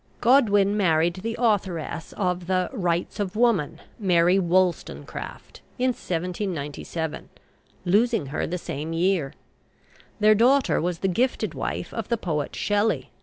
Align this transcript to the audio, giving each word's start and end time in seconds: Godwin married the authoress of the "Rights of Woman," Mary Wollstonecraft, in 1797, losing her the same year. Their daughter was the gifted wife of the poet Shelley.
Godwin 0.19 0.75
married 0.75 1.17
the 1.17 1.35
authoress 1.37 2.11
of 2.17 2.47
the 2.47 2.71
"Rights 2.73 3.19
of 3.19 3.35
Woman," 3.35 3.79
Mary 3.99 4.39
Wollstonecraft, 4.39 5.61
in 5.77 5.89
1797, 5.89 7.29
losing 7.85 8.25
her 8.25 8.47
the 8.47 8.57
same 8.57 8.93
year. 8.93 9.33
Their 10.19 10.33
daughter 10.33 10.81
was 10.81 10.97
the 10.99 11.07
gifted 11.07 11.53
wife 11.53 11.93
of 11.93 12.09
the 12.09 12.17
poet 12.17 12.55
Shelley. 12.55 13.11